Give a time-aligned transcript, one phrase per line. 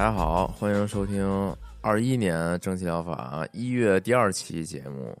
[0.00, 5.14] 大家好，欢迎收听二一年蒸汽疗法一月第二期节目，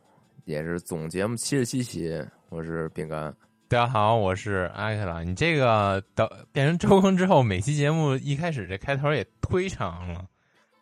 [0.46, 2.18] 也是总节目七十七期。
[2.48, 3.30] 我是饼干，
[3.68, 5.22] 大家好，我是阿克拉。
[5.22, 10.24] 你这个等变成周更之后，每期节目一开始这开头也忒长了，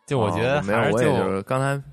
[0.05, 1.83] 就我觉得哦没有，还我也就就是刚才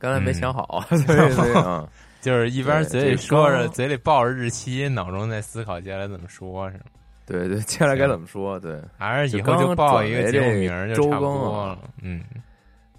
[0.00, 1.88] 刚才没想好，嗯 所以所以啊，
[2.20, 6.86] 就是一边嘴里说着，嘴里抱着日期，脑中在思考接下来怎么说，是吗？
[7.26, 8.58] 对对，接下来该怎么说？
[8.60, 11.78] 对还是以后就报一个节目名儿就差不周更啊多了。
[12.02, 12.22] 嗯，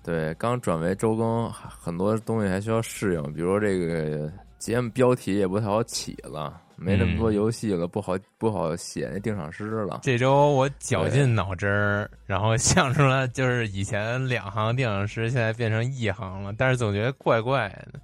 [0.03, 9.99] 对，刚转为周更，很多东西还需要适应，比如说这个节目标题也不太好起了，没那么多嗯游戏了，不好不好写那定场诗了。
[10.03, 17.99] 这周我绞尽脑汁儿，然后想出来，就是以前两行定场诗，现在变成一行了，但是总觉得怪怪的，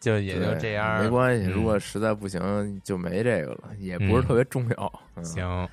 [0.00, 1.02] 就也就这样。
[1.02, 1.46] 没关系。
[1.46, 5.00] 嗯如果实在不行，就没这个了，也不是特别重要。
[5.16, 5.68] 嗯行，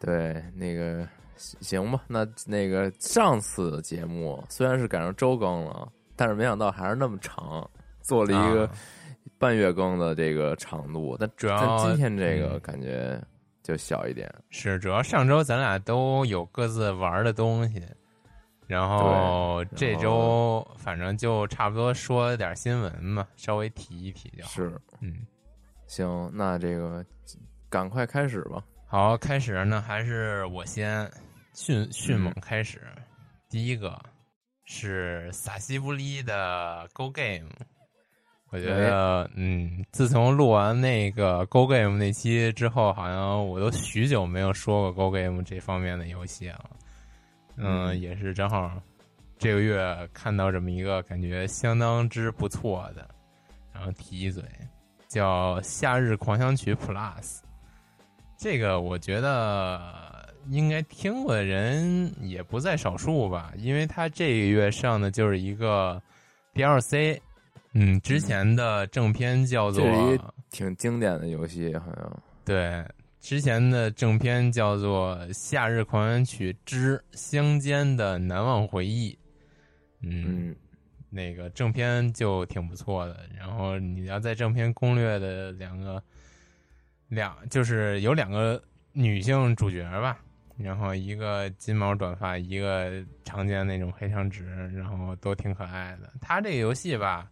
[0.00, 7.68] 对，那个行行吧，那那个上次节目虽然是赶上周更了，但是没想到还是那么长，
[8.00, 8.70] 做了一个啊
[9.38, 11.16] 半月更的这个长度。
[11.18, 13.20] 但主要但今天这个嗯感觉
[13.62, 14.32] 就小一点。
[14.48, 17.82] 是主要上周咱俩都有各自玩的东西，
[18.66, 24.50] 然后这周反正就差不多说点新闻嘛，稍微提一提就好。
[24.50, 25.24] 是，嗯，
[25.86, 27.04] 行，那这个
[27.70, 28.62] 赶快开始吧。
[28.88, 31.10] 好，开始呢，还是我先
[31.54, 32.82] 迅迅猛开始。
[33.48, 33.96] 第一个
[34.64, 37.48] 是萨西布利的 Go Game，
[38.50, 46.70] 我觉得，嗯，自从录完那个 Go Game 那期之后，好像我都许久没有说过 Go Game 这方面的游戏了。
[47.56, 48.00] 嗯，嗯。
[48.00, 48.70] 也是正好
[49.38, 53.08] 这个月看到这么一个感觉相当之不错的，
[53.72, 54.42] 然后提一嘴，
[55.08, 57.22] 叫《夏日狂想曲 Plus》。
[58.38, 59.80] 这个我觉得
[60.48, 66.00] 应该听过的人也不在少数吧，因为他这个月上的就是一个
[66.54, 67.18] DLC，
[67.72, 69.84] 嗯，之前的正片叫做
[70.50, 72.22] 挺经典的游戏，好像。
[72.44, 72.84] 对，
[73.26, 79.12] 之前的正片叫做《夏日狂想曲之乡间的难忘回忆》，
[80.00, 80.56] 嗯，嗯
[81.10, 83.28] 那个正片就挺不错的。
[83.36, 86.00] 然后你要在正片攻略的两个
[87.08, 90.20] 两，就是有两个女性主角吧，
[90.56, 96.12] 然后一个金毛短发，一个常见那种黑长直，然后都挺可爱的。
[96.20, 97.28] 它这个游戏吧。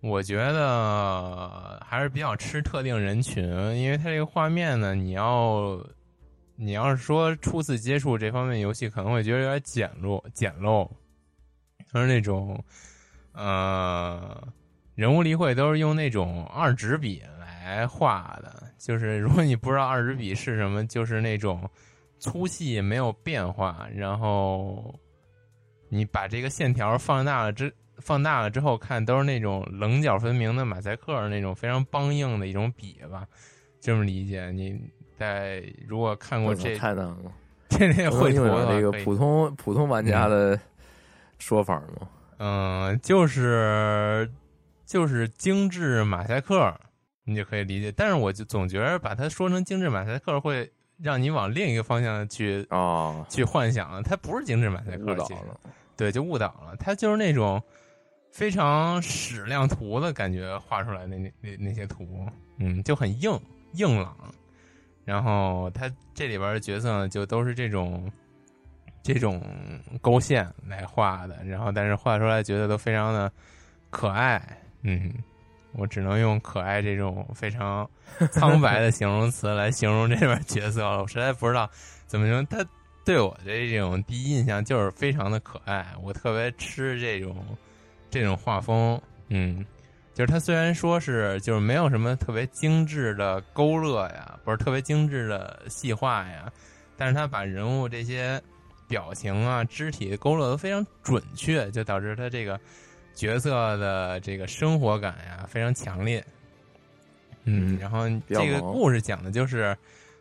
[0.00, 3.42] 我觉得还是比较吃特定人群，
[3.76, 5.84] 因为它这个画面呢，你要
[6.54, 10.88] 你要是说初次接触这方面游戏，可能会觉得有点简陋简陋，
[11.92, 12.62] 就是那种
[13.32, 14.46] 呃
[14.94, 21.68] 人物立绘都是用那种二指笔来画的，就是如果你不知道二指笔是什么，就是那种
[22.20, 24.94] 粗细没有变化，然后
[25.88, 27.74] 你把这个线条放大了之。
[27.98, 33.26] 放大了之后看都是那种棱角分明的马赛克那种非常梆硬的一种笔吧，
[33.80, 34.50] 这么理解。
[34.50, 34.80] 你
[35.18, 37.32] 在如果看过这太难 了。
[37.68, 40.58] 这类绘图能用的话可以点这个普通普通玩家的
[41.38, 42.08] 说法吗？
[42.38, 44.30] 嗯，就是
[44.86, 46.72] 就是精致马赛克，
[47.24, 47.90] 你就可以理解。
[47.90, 50.70] 但是我就总觉得把它说成精致马赛克，会
[51.02, 54.00] 让你往另一个方向去哦，去幻想。
[54.02, 55.14] 它不是精致马赛克。
[55.96, 56.76] 对，就误导了。
[56.78, 57.60] 它就是那种
[58.36, 62.28] 非常矢量图的感觉画出来那那那那些图，
[62.58, 63.32] 嗯，就很硬
[63.72, 64.14] 硬朗。
[65.06, 68.12] 然后他这里边的角色呢，就都是这种
[69.02, 69.42] 这种
[70.02, 73.32] 勾线来画的，然后但是画出来觉得都非常的
[73.88, 74.38] 可爱，
[74.82, 75.14] 嗯，
[75.72, 77.88] 我只能用可爱这种非常
[78.32, 81.70] 苍白的形容词来形容这边角色了，我实在不知道
[82.06, 82.62] 怎么形容他。
[83.02, 87.34] 对我的这种第一印象就是非常的可爱，我特别吃这种
[88.10, 89.64] 这种画风，嗯，
[90.14, 96.50] 就是它虽然说是就是没有什么特别精致的勾勒呀，不是特别精致的细化呀，
[96.96, 98.40] 但是它把人物这些
[98.88, 102.58] 表情啊、肢体勾勒的非常准确，就导致它这个
[103.14, 106.24] 角色的这个生活感呀非常强烈。
[107.44, 109.76] 嗯，然后这个故事讲的就是。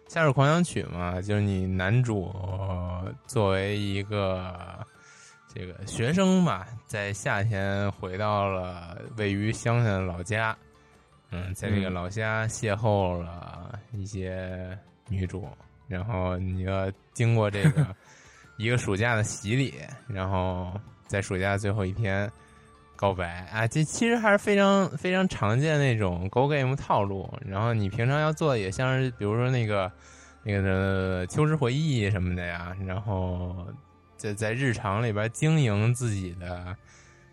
[0.14, 2.32] 《夏日狂想曲》嘛，就是你男主
[3.26, 4.56] 作为一个
[5.56, 10.56] 这个学生嘛，在夏天回到了位于乡下的老家，
[11.32, 15.48] 嗯，在这个老家邂逅了一些女主，
[15.88, 17.88] 然后你要经过这个
[18.60, 19.74] 一个暑假的洗礼，
[20.08, 22.30] 然后在暑假最后一天。
[22.98, 27.30] 告白啊，这其实还是非常非常常见那种 Go Game 套路。
[27.46, 29.92] 然后你平常要做的也像是，比如说那个
[30.44, 32.74] 那个的秋之回忆什么的呀。
[32.88, 33.68] 然后
[34.26, 36.76] 在在日常里边经营自己的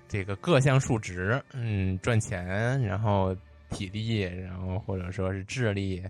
[0.06, 3.34] 这个各项数值，嗯，赚钱，然后
[3.70, 6.02] 体力，然后或者说是智力，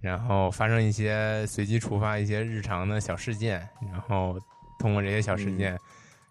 [0.00, 4.38] 然后发生一些随机触发一些日常的小事件，然后
[4.78, 5.78] 通过这些小事件。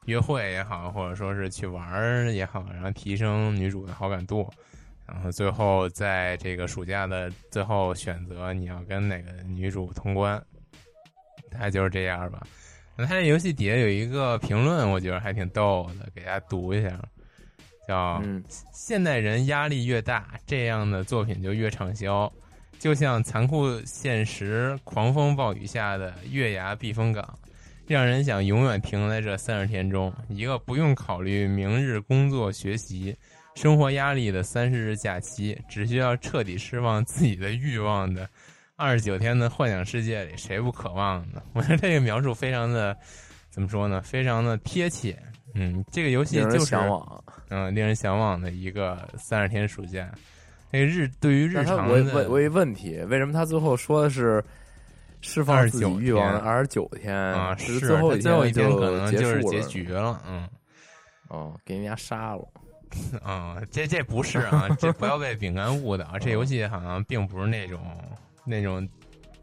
[0.05, 4.49] 约会也好，或者说是去玩也好，然后提升女主的好感度，
[5.05, 10.43] 然后最后在这个暑假的最后选择你要跟哪个女主通关，
[11.51, 12.41] 大概就是这样吧。
[12.95, 16.99] 那他这游戏底下有一个评论，我觉得还挺逗的，给大家读一下，
[17.87, 18.21] 叫
[18.73, 22.31] “现代人压力越大，这样的作品就越畅销，
[22.79, 27.37] 就像残酷现实狂风暴雨下的月牙避风港。”
[27.87, 33.13] 让人想永远停在这三十天中，一个不用考虑明日工作、学习、
[33.55, 38.29] 生活压力的三十日假期，只需要彻底释放自己的欲望的
[38.81, 41.41] 二十九天的幻想世界里，谁不渴望呢？
[41.53, 42.97] 我觉得这个描述非常的，
[43.51, 44.01] 怎么说呢？
[44.01, 45.15] 非常的贴切。
[45.53, 46.75] 嗯，这个游戏就是
[47.49, 50.11] 嗯，令人向往的一个三十天暑假。
[50.71, 54.43] 那个日对于日常的，我我一问题，为什么他最后说的是？
[55.23, 60.49] 释放自己欲望的二十九天啊，是最后最后一天可能就是结局了，嗯，
[61.27, 62.43] 哦，给人家杀了，
[63.23, 67.79] 啊，这这不是啊，这不要被饼干误导，这游戏好像并不是那种
[68.45, 68.87] 那种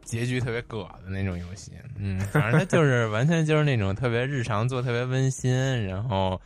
[0.03, 5.51] 结局特别葛的那种游戏，嗯， 反正它就是完全就是那种特别日常做特别温馨，
[5.85, 6.39] 然后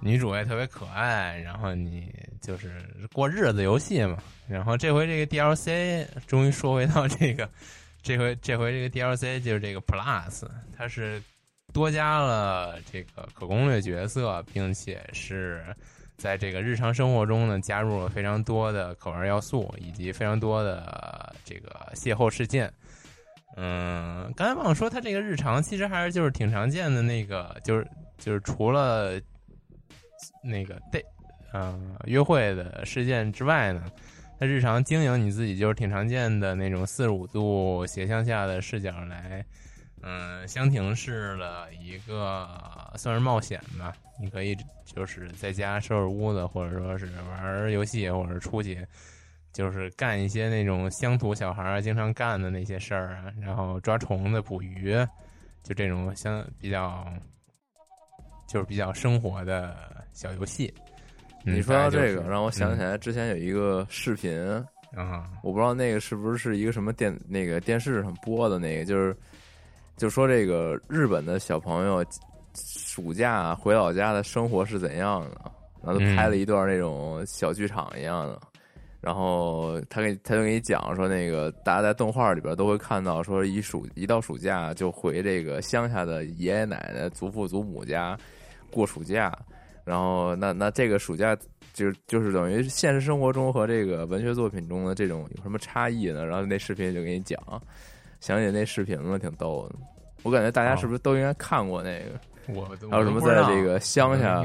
[0.00, 2.72] 女主也特别可爱，然后你就是
[3.12, 4.18] 过日子游戏嘛，
[4.48, 7.48] 然后这回这个 DLC 终于说回到这个。
[8.00, 11.20] 这回这回这个 DLC 就是这个 Plus，它是
[11.74, 15.64] 多加了这个可攻略角色，并且是
[16.18, 22.70] 在这个日常生活中呢加入了非常多的可玩要素，以及非常多的这个邂逅事件。
[23.56, 27.88] 嗯，刚才忘了说，它这个日常其实还是就是挺常见的那个，就是
[28.18, 29.18] 就是除了
[30.42, 31.02] 那个 day
[31.54, 33.84] 嗯约会的事件之外呢。
[34.40, 39.44] 它日常经营你自己就是挺常见的那种四十五度斜向下的视角来，
[40.02, 42.48] 嗯，箱庭式的一个
[42.96, 43.94] 算是冒险吧。
[44.20, 48.84] 你可以就是在家收拾屋子，或者说是玩游戏，或者出去
[49.52, 54.94] 就是干一些那种乡土小孩经常干的那些事儿啊，然后抓虫子、捕鱼，
[55.62, 57.06] 就这种相比较
[58.48, 60.72] 就是比较生活的小游戏。
[61.44, 64.36] 你说到这个，让我想起来之前有一个视频
[64.96, 69.16] 啊，我不知道那个是不是是一个什么电那个电视上播的那个，就是
[69.98, 72.04] 就说这个日本的小朋友
[72.54, 75.52] 暑假回老家的生活是怎样的，
[75.84, 78.40] 然后拍了一段那种小剧场一样的，
[79.00, 88.16] 然后他给他就给你讲说，那个大家在动画里边都会看到，说一暑一到暑假就回这个乡下的爷爷奶奶、祖父祖母家
[88.70, 89.36] 过暑假。
[89.84, 91.34] 然后，那那这个暑假
[91.72, 96.26] 就就是等于现实生活中和这个文学作品中的这种有什么差异呢？
[96.26, 97.40] 然后那视频就给你讲，
[98.20, 99.76] 想起那视频了，挺逗的。
[100.22, 102.20] 我感觉大家是不是都应该看过那个？
[102.54, 104.42] 我还有什么在这个乡下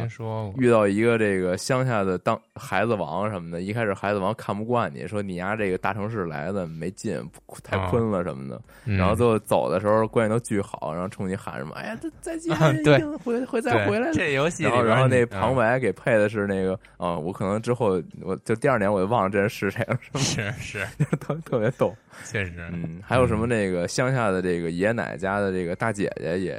[0.58, 7.22] 遇到一个这个乡下的当孩子王什么的，一开始孩子王看不惯你说你丫这个大城市来的没劲，
[7.64, 14.14] 太困了什么的，嗯然后最后走的时候关系都巨好，然后冲你喊什么，哎呀，再见，对一定会会再回来的。
[14.14, 21.96] 这游戏然后，然后那旁白给配的是那个，啊、我可能之后我就第二年我就忘了这人是谁了，是是，么特特别逗。
[22.26, 26.56] 确实，嗯，还有什么那个乡下的这个爷爷奶奶家的这个大姐姐也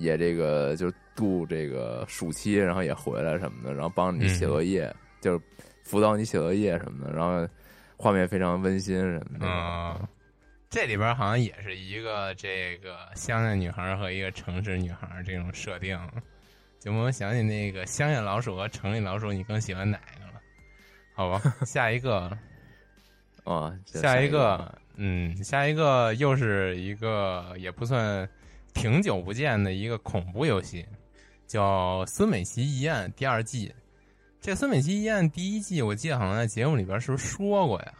[0.00, 5.40] 也这个就度这个暑期，然后也回来什么的，然后帮你写作业，就是
[5.84, 7.46] 辅导你写作业什么的，然后
[7.96, 9.46] 画面非常温馨什么的。
[9.46, 10.08] 嗯，
[10.70, 15.98] 这里边好像也是一个这个乡下女孩和一个城市女孩这种设定，
[16.78, 20.40] 就我想起那个乡下老鼠和城里老鼠，你更喜欢哪个了？
[21.12, 22.30] 好吧， 下一个，
[23.44, 28.26] 啊，这下一一个，嗯，下一个又是一个也不算
[28.74, 30.86] 挺久不见的一个恐怖游戏，
[31.46, 33.74] 叫《孙美琪疑案》第二季。
[34.40, 37.94] 这《孙美琪疑案》第一季，我记得好像在节目里边是不是说过呀？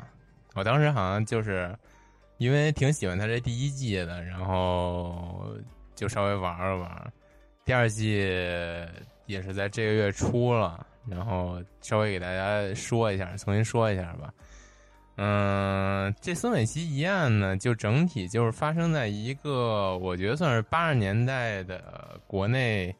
[0.54, 1.76] 我当时好像就是
[2.38, 5.54] 因为挺喜欢他这第一季的，然后
[5.94, 7.12] 就稍微玩了玩。
[7.64, 8.18] 第二季
[9.26, 14.32] 也是在这个月出了，然后稍微给大家说一下，重新说一下吧。
[15.16, 22.94] 嗯，这孙美琪疑案呢，就整体就是发生在一个我觉得算是八十年代的国内，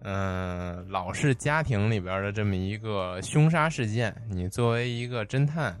[0.00, 4.14] 嗯、老式家庭里边的这么一个凶杀事件。
[4.28, 5.74] 你作为一个侦探，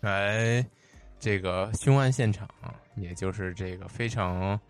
[0.00, 0.62] 来
[1.18, 2.46] 这个凶案现场，
[2.96, 4.60] 也就是这个非常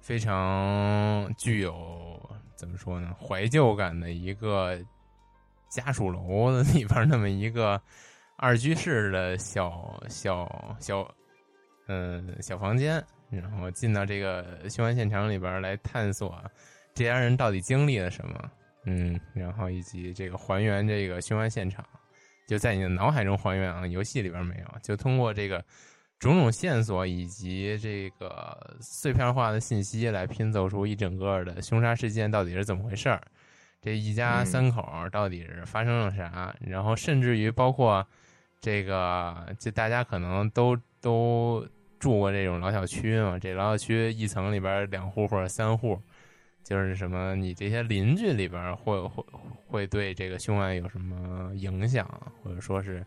[0.00, 2.18] 非常具有
[2.56, 4.78] 怎么说呢怀旧感的一个
[5.68, 7.78] 家属楼的里边那么一个。
[8.42, 11.08] 二居室的小小小，
[11.86, 16.36] 嗯，小房间，然后进到这个凶案现场里边来探索
[16.92, 18.50] 这家人到底经历了什么，
[18.84, 21.86] 嗯，然后以及这个还原这个凶案现场，
[22.48, 25.64] 就在你的脑海中还原啊，游戏里边没有，就通过这个
[26.18, 33.22] 种种线索以及这个碎片化的信息来拼凑出一整个的凶杀事件到底是怎么回事儿，
[33.80, 38.04] 这一家三口到底是发生了啥，然后甚至于包括。
[38.62, 41.66] 这个就大家可能都都
[41.98, 46.00] 住过这种老小区嘛，这老小区一层里边两户或者三户，
[46.62, 49.24] 就是什么你这些邻居里边会会
[49.66, 52.08] 会对这个凶案有什么影响，
[52.40, 53.04] 或者说是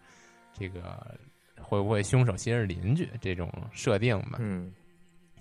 [0.53, 1.17] 这个
[1.57, 4.39] 会不会凶手其实是邻居这种设定吧？
[4.39, 4.73] 嗯，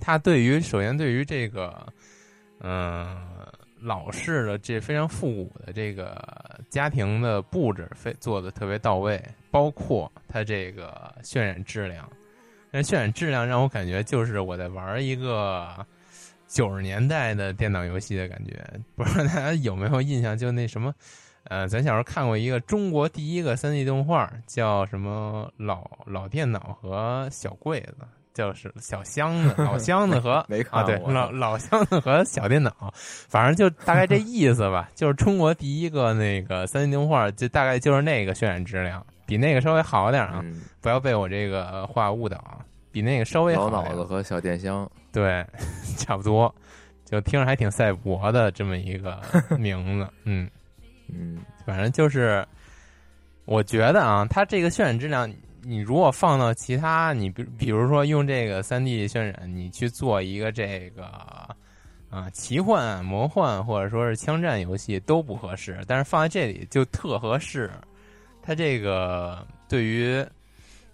[0.01, 1.93] 他对于首先对于这个
[2.61, 3.19] 嗯。
[3.85, 6.17] 老式的这非常复古的这个
[6.71, 12.11] 家庭的布置，非做的特别到位，包括它这个渲染质量。
[12.71, 15.87] 那渲染质量让我感觉就是我在玩一个
[16.49, 18.59] 九十年代的电脑游戏的感觉。
[18.97, 20.37] 不知道大家有没有印象？
[20.37, 20.93] 就那什么，
[21.45, 27.97] 呃，咱小时候看过一个中国第一个三 D 动画，叫什么老老电脑和小柜子。
[28.35, 32.93] 就是小箱子、老箱子和 没看啊，对，过老老箱子和小电脑，
[33.29, 34.91] 反正就大概这意思吧。
[34.97, 40.41] 就是中国第一个那个三 D 动画，就大概就是那个渲染质量，比那个稍微好点啊。
[40.43, 42.61] 嗯不要被我这个话误导，
[42.93, 45.43] 比那个稍微好脑子和小电箱，对，
[45.97, 46.55] 差不多，
[47.07, 49.19] 就听着还挺赛博的这么一个
[49.59, 50.51] 名字，嗯，
[51.09, 52.47] 嗯反正就是，
[53.47, 55.33] 我觉得啊，它这个渲染质量。
[55.67, 61.07] 你如果放到其他，你比比如说用这个三 D 渲染，你去做一个这个
[62.11, 67.71] 啊奇幻、魔幻或者说是枪战游戏都不合适，但是放在这里就特合适。
[68.43, 70.23] 它这个对于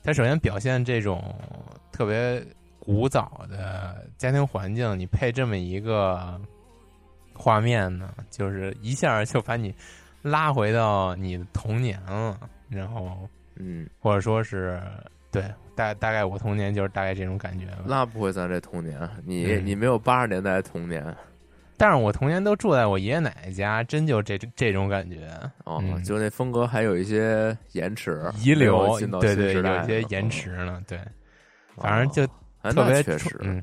[0.05, 1.35] 它首先表现这种
[1.91, 2.41] 特别
[2.79, 6.41] 古早的家庭环境，你配这么一个
[7.35, 9.75] 画面呢，就是一下就把你
[10.23, 13.29] 拉回到你的童年了，然后。
[13.61, 14.81] 嗯，或者说是
[15.31, 17.85] 对，大大概我童年就是大概这种感觉吧。
[17.87, 19.67] 那不会咱这童年，你、嗯。
[19.67, 21.05] 你没有八十年代的童年。
[21.77, 25.31] 但是我童年都住在我爷爷奶奶家，真就这这种感觉。
[25.65, 26.03] 哦，嗯。
[26.03, 30.83] 就那风格还有一些延迟遗留，对对，有一些延迟呢。
[30.87, 30.99] 对，
[31.77, 32.23] 反正就
[32.63, 33.63] 哎特别那确实，嗯，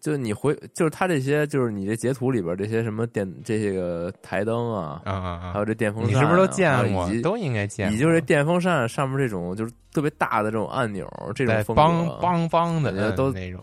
[0.00, 5.52] 就你回就是他这些就是你这截图里边这些什么电这些个台灯啊，啊啊啊！
[5.52, 7.10] 还有这电风扇啊、你是不是都见过？
[7.22, 7.92] 都应该见过。
[7.92, 13.62] 以及就是电风扇上面这种就是特别大的这种按钮，这种对风格，梆梆梆的都那种。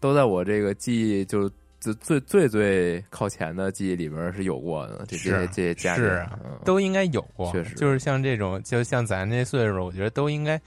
[0.00, 5.04] 都在我这个记忆就最最最最靠前的记忆里边是有过的。
[5.08, 10.60] 这这些这些家具是啊嗯都应该有过，确实就是像这种，就像咱这岁数，我觉得都应该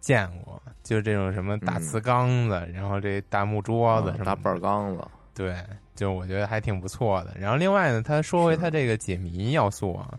[0.00, 5.56] 见过，就是这种什么大嗯瓷缸子，然后这大木桌子什么的啊大板缸子，对，
[5.94, 7.34] 就我觉得还挺不错的。
[7.38, 10.18] 然后另外呢，他说回他这个解谜要素啊，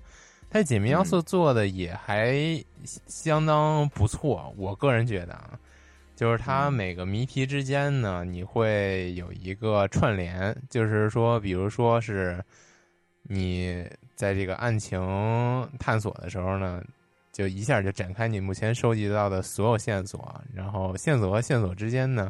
[0.49, 2.35] 他解谜要素做的也还
[2.83, 5.57] 相当不错，我个人觉得啊，
[6.15, 12.43] 就是他每个谜题之间呢，你会有一个串联，就是说，比如说是
[13.23, 14.99] 你在这个案情
[15.79, 16.83] 探索的时候呢。
[17.39, 22.29] 就一下就展开你目前收集到的所有线索，然后线索和线索之间呢，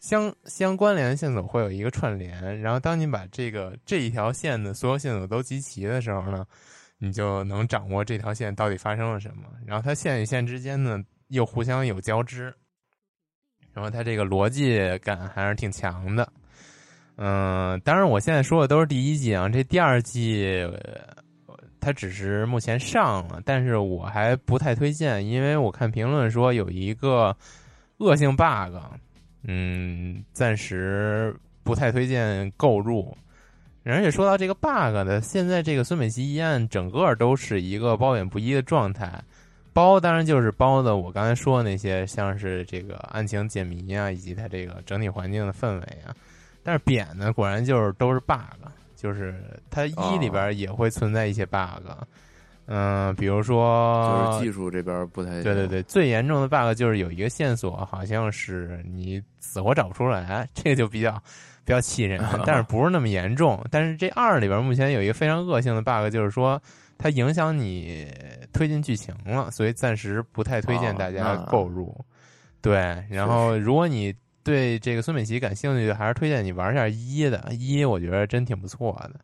[0.00, 6.44] 相相关联的线索会有一个串联，然后当你把这个这一条线的所有线索都集齐的时候呢，
[6.98, 9.44] 你就能掌握这条线到底发生了什么。
[9.64, 12.52] 然后它线与线之间呢又互相有交织，
[13.72, 16.28] 然后它这个逻辑感还是挺强的。
[17.14, 20.68] 嗯，当然我现在说的都是第一季啊，这第二季。
[21.84, 27.36] 它只是目前上了，但是我还不太推荐，因为我看评论说有一个
[27.96, 28.76] 恶性 bug，
[29.42, 31.34] 嗯，暂时
[31.64, 33.12] 不太推荐购入。
[33.84, 39.20] 而且说到这个 bug 的，现在这个孙美琪一案整个都是一个褒贬不一的状态，
[39.72, 46.14] 褒当然就是褒的我刚才说的那些，像是这个案情解谜啊，以及它这个整体环境的氛围啊，
[46.62, 48.38] 但是贬呢，果然就是都是 bug。
[49.02, 49.34] 就是
[49.68, 51.82] 它一里边也会存在一些 bug，
[52.66, 61.20] 嗯，比如说就是技术这边不太对对对，最严重的 bug 就是有一个线索好像是你死活找不出来，这个就比较
[61.64, 63.60] 比较气人， 但是不是那么严重。
[63.70, 66.62] 但是这二里边目前有一个非常恶性的 bug，就是说
[66.96, 68.06] 它影响你
[68.52, 71.92] 推进剧情了，所以暂时不太推荐大家购入。
[72.60, 74.14] 对，然后如果你。
[74.44, 79.20] 对这个孙美琪感兴趣，还是推荐你玩一下一的，一我觉得真挺不错的。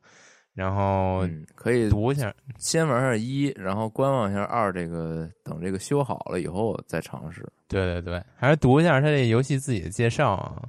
[0.55, 4.73] 然后可以读一下，先玩下一，然后观望一下二。
[4.73, 7.47] 这个等这个修好了以后再尝试。
[7.69, 10.61] 对对对，还是读一下他这游戏自己的介绍啊。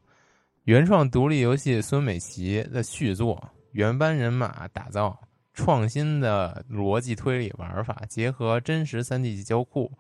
[0.66, 5.20] 原创独立游戏孙美琪的续作，原班人马打造，
[5.54, 9.92] 创新的逻辑推理玩法，结合真实三 D 交互。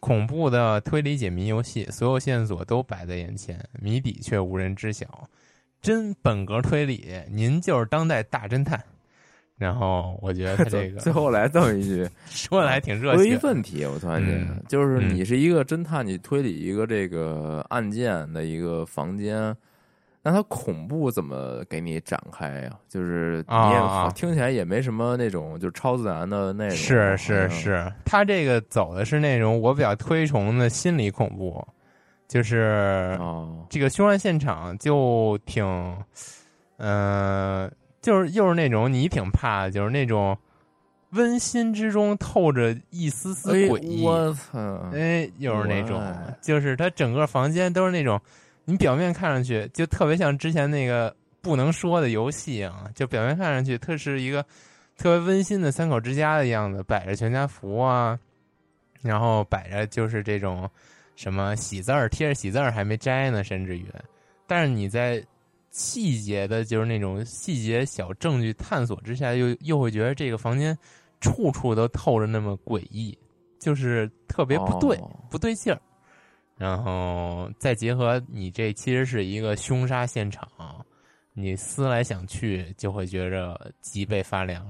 [0.00, 5.28] 恐怖的推理解谜游戏，所有线索都摆在眼前，谜底却无人知晓。
[5.80, 8.82] 真本格推理，您就是当代大侦探。
[9.56, 13.26] 然后我觉得他这个 最后来这么一句， 说的还挺热情。
[13.32, 19.54] 一问题，我突然间就是你是一个侦探，你推理一个这个案件的一个房间。
[20.22, 22.78] 那它恐怖怎么给你展开呀？
[22.88, 26.76] 就是你也听起来也没什么那种就超自然的那种。
[26.76, 31.66] 是是是，它这个走的是那种我比较推崇的心理恐怖，
[32.28, 33.18] 就是
[33.70, 35.64] 这个凶案现场就挺，
[36.76, 40.36] 嗯，就是又是那种你挺怕，就是那种
[41.12, 44.04] 温馨之中透着一丝丝诡异。
[44.04, 44.58] 我操！
[44.92, 46.02] 哎，又是那种，
[46.42, 48.20] 就是他整个房间都是那种。
[48.64, 54.42] 你表面看上去就特别像之前那个不能说的游戏啊，就表面看上去特是一个
[54.96, 58.18] 特别温馨的三口之家的样子，摆着全家福啊，
[59.00, 60.68] 然后摆着就是这种
[61.16, 63.86] 什么喜字儿，贴着喜字儿还没摘呢，甚至于，
[64.46, 65.24] 但是你在
[65.70, 70.76] 细节的，就是那种细节小证据探索之下，又又会觉得这个房间
[71.20, 73.16] 处处都透着那么诡异，
[73.58, 74.98] 就是特别不对，
[75.30, 75.80] 不对劲儿。
[76.60, 80.46] 然后再结合你这其实是一个凶杀现场，
[81.32, 84.62] 你思来想去就会觉着脊背发凉，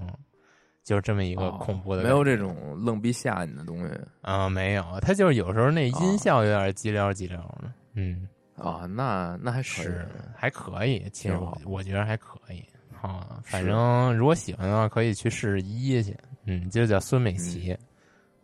[0.84, 2.04] 就是这么一个恐怖的。
[2.04, 7.72] 没有这种愣逼吓你的东西啊，没有，他就是有时候那音效有点叽撩叽撩的。
[7.94, 12.64] 嗯啊，那那还是还可以，其实我我觉得还可以。
[13.02, 16.16] 啊，反正如果喜欢的话，可以去试试一去。
[16.44, 17.76] 嗯，就叫孙美琪。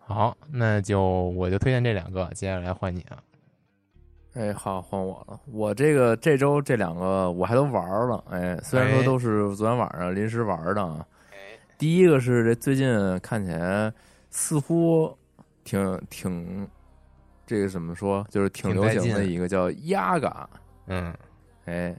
[0.00, 1.00] 好，那就
[1.36, 3.22] 我就推荐这两个，接下来换你啊。
[4.36, 5.40] 哎，好，换我了。
[5.50, 8.22] 我这个这周这两个我还都玩了。
[8.30, 11.04] 哎，虽然说都是昨天晚上临时玩的啊。
[11.78, 13.90] 第一个是这最近看起来
[14.30, 15.16] 似乎
[15.64, 16.68] 挺挺
[17.46, 20.48] 这个怎么说，就是挺流行的一个叫压嘎。
[20.86, 21.14] 嗯，
[21.64, 21.96] 哎，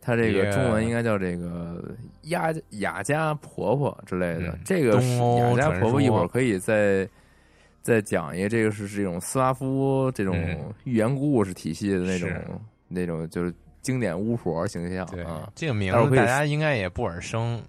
[0.00, 4.58] 它这个中文应该叫这个压雅家婆婆之类的。
[4.64, 7.06] 这个雅家婆婆一会儿可以在。
[7.86, 10.36] 再讲一个，这个是这种斯拉夫这种
[10.82, 12.28] 寓言故事体系的那种
[12.88, 15.48] 那种，就是经典巫婆形象啊。
[15.54, 17.62] 这个名字大家应该也不耳生。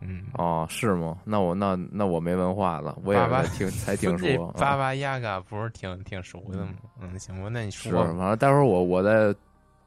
[0.00, 1.18] 嗯，哦，是吗？
[1.24, 3.20] 那我那那我没文化了，我也
[3.56, 4.46] 听才听说。
[4.56, 6.68] 巴巴亚嘎不是挺挺熟的吗？
[7.00, 7.90] 嗯，行吧，那你说。
[8.04, 9.34] 反正，待会儿我我再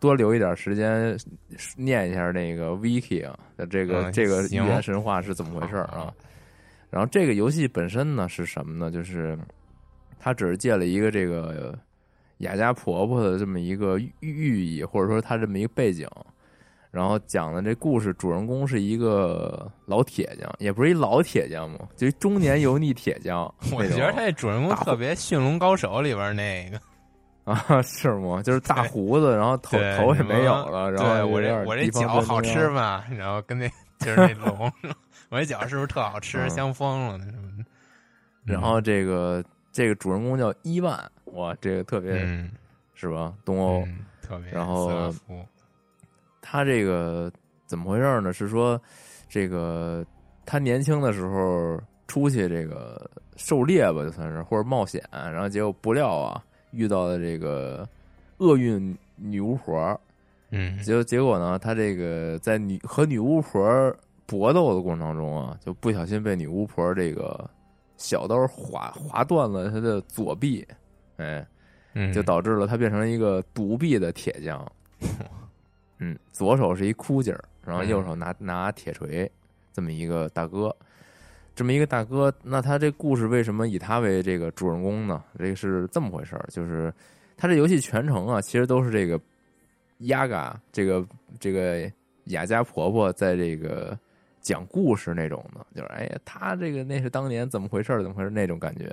[0.01, 1.17] 多留一点时间
[1.77, 6.13] 念一下那个 Wiki 啊的这个这个寓言神话是怎么回事啊？
[6.89, 8.91] 然后这个游戏本身呢是什么呢？
[8.91, 9.39] 就是。
[10.23, 11.75] 他只是借了一个这个
[12.38, 16.07] 雅家婆婆的这么一个寓意，或者说他这么一个背景，
[16.91, 23.51] 然后讲的这故事主人公是一个老铁匠，也不是一老铁匠嘛，就是中年油腻铁匠。
[23.73, 26.79] 我觉得他这主人公特别《驯龙高手》里边那个
[27.51, 28.43] 啊，是吗？
[28.43, 33.03] 就是大胡子，然后头头也没有了，然后我这我这脚好吃吗？
[33.17, 34.71] 然后跟那就是那 龙，
[35.29, 36.47] 我这脚是不是特好吃？
[36.49, 37.49] 香疯了那什么。
[38.43, 40.99] 然后这个这个主人公叫伊万，
[41.34, 42.13] 哇，这个特别
[42.93, 43.34] 是吧？
[43.45, 43.84] 东欧
[44.21, 45.13] 特别，然后。
[46.43, 47.31] 他这个
[47.65, 48.34] 怎么回事呢？
[48.34, 48.81] 是说，
[49.29, 50.03] 这个
[50.43, 57.88] 他年轻的时候出去这个狩猎吧，就算是或者冒险，然后结果不料啊，遇到了这个
[58.39, 60.01] 厄运女巫婆，
[60.49, 67.49] 嗯，结结果呢，他这个在女和女巫婆搏斗的过程当中啊，就不小心被女巫婆这个
[68.02, 70.68] 小刀划划断了他的左臂，
[71.18, 71.46] 哎，
[72.12, 74.70] 就导致了他变成了一个独臂的铁匠。
[76.00, 79.32] 嗯，左手是一枯劲儿，然后右手拿拿铁锤，
[79.72, 80.76] 这么一个大哥，
[81.54, 85.24] 这么一个大哥，那他这故事为什么以他为这个主人公呢？
[85.38, 86.92] 这个是这么回事儿，就是
[87.38, 89.22] 他这游戏全程啊，其实都是这个
[90.00, 91.06] 雅嘎这个
[91.40, 91.92] 这个
[92.26, 93.96] 雅家婆婆在这个
[94.41, 98.86] 讲故事那种的，就是哎呀，他这个那是当年怎么回事儿，怎么回事那种感觉。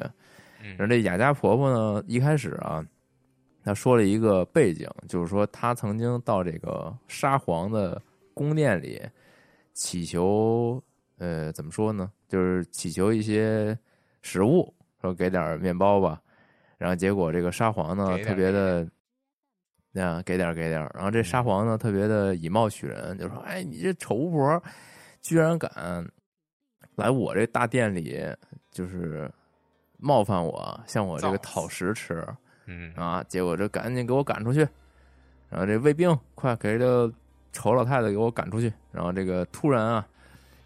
[0.76, 2.84] 然后这雅家婆婆呢，一开始啊。
[3.64, 8.00] 她说了一个背景，就是说她曾经到这个沙皇的
[8.32, 9.02] 宫殿里
[9.74, 10.82] 祈求，
[11.18, 12.10] 呃，怎么说呢？
[12.28, 13.76] 就是祈求一些
[14.22, 16.18] 食物，说给点面包吧。
[16.78, 18.88] 然后结果这个沙皇呢，特别的，
[19.92, 20.80] 那给点给点。
[20.94, 24.62] 然后这沙皇呢，特别的以貌取人，就说：“哎，你这丑巫婆，
[25.20, 26.06] 居然敢
[26.96, 28.20] 来我这大殿里，
[28.70, 29.30] 就是
[29.98, 32.26] 冒犯我，向我这个讨食吃。”
[32.70, 34.60] 嗯啊，结果这赶紧给我赶出去，
[35.48, 37.10] 然后这卫兵快给这
[37.50, 38.70] 丑老太太给我赶出去。
[38.92, 40.06] 然后这个突然啊，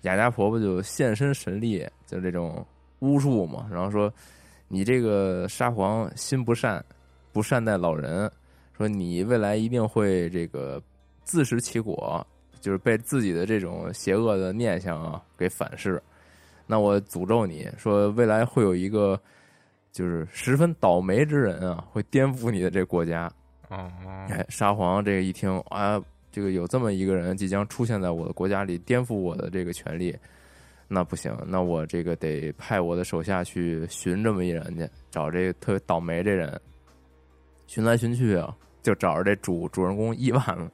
[0.00, 2.66] 雅家婆婆就现身神力，就这种
[2.98, 3.68] 巫术嘛。
[3.70, 4.12] 然后说
[4.66, 6.84] 你这个沙皇心不善，
[7.32, 8.28] 不善待老人，
[8.76, 10.82] 说你未来一定会这个
[11.22, 12.26] 自食其果，
[12.62, 16.02] 就是被自己的这种邪恶的念想啊给反噬。
[16.66, 19.20] 那我诅咒你说未来会有一个。
[19.92, 23.30] 就是十分倒霉之人啊，会颠覆你的这个国家。
[23.68, 23.92] 哦，
[24.30, 30.16] 哎，沙皇这个一听啊，这个有这么一个人即将出现在我的国家里，颠覆我的这个权利，
[30.88, 36.58] 那不行，那我这个得派我的手下去寻这么一人去，找这个特别倒霉这人。
[37.66, 40.70] 寻来寻去啊，就找着这主主人公伊万了。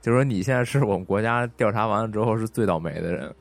[0.00, 3.34] 就说你现在是我们国家调查完了之后是最倒霉的人，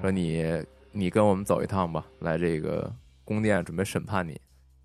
[0.00, 2.92] 说你你跟我们走一趟吧，来这个。
[3.24, 4.38] 宫殿准备审判你，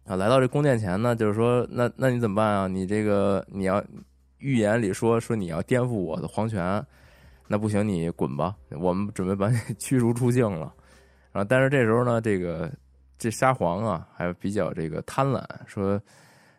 [0.06, 2.67] 啊，来到这宫殿前呢，就是说，那那你怎么办啊？
[2.67, 3.84] 你这个你要
[4.38, 6.82] 预言里说说你要颠覆我的皇权，
[7.47, 10.71] 那不行，你滚吧，我们准备把你 驱逐出境了。
[11.32, 12.71] 然后，但是这时候呢，这个
[13.17, 15.99] 这沙皇啊，还比较这个贪婪，说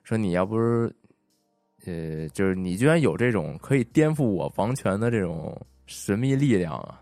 [0.03, 0.93] 说你要不是，
[1.87, 7.01] 呃，就是你居然有这种可以颠覆我王权的这种神秘力量啊，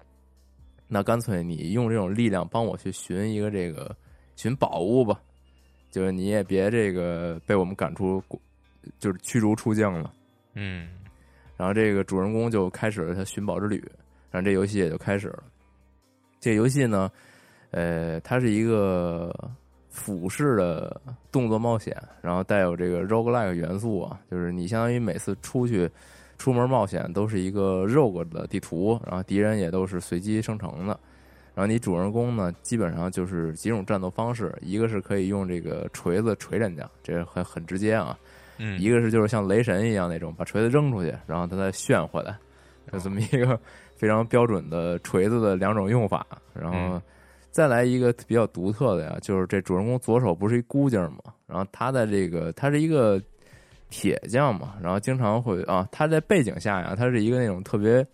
[0.87, 3.95] 那干脆你用这种力量帮我去寻一个这个。
[4.39, 5.19] 寻宝物吧，
[5.91, 8.23] 就是你也别这个被我们赶出，
[8.99, 10.12] 就是驱逐出境了。
[10.53, 10.91] 嗯，
[11.57, 13.83] 然后这个主人公就开始了他寻宝之旅，
[14.31, 15.43] 然后这游戏也就开始了。
[16.39, 17.11] 这游戏呢，
[17.71, 19.35] 呃，它是一个
[19.97, 21.01] 俯视的
[21.33, 25.91] 动作冒险，然后带有这个 roguelike 元素啊，就是你相当于每次出去
[26.37, 31.01] 出门冒险都是一个 rogue 的地图，然后敌人也都是随机生成的。
[31.55, 38.17] 然后你主人公呢，基本上就是几种战斗方式，一个是可以用这个锤子锤人家，这很很直接啊。
[38.59, 42.37] 嗯，一个是就是像雷神一样那种，把锤子扔出去，然后他再炫回来，
[42.93, 43.59] 就这么一个
[43.97, 46.27] 非常标准的锤子的两种用法。
[46.53, 47.01] 然后
[47.57, 53.19] 再来一个比较独特的呀，就是这主人公左手不是一孤劲嘛，然后他的这个他是一个
[53.88, 58.07] 铁匠嘛，然后经常会啊，他在背景下呀，他是一个那种特别。